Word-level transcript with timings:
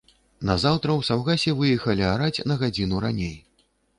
Назаўтра 0.49 0.89
ў 0.99 1.01
саўгасе 1.09 1.53
выехалі 1.59 2.03
араць 2.13 2.43
на 2.53 2.59
гадзіну 2.65 3.05
раней. 3.09 3.33